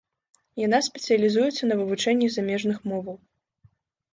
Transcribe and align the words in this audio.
Яна 0.61 0.77
спецыялізуецца 0.87 1.63
на 1.69 1.77
вывучэнні 1.81 2.31
замежных 2.37 2.77
моваў. 2.93 3.17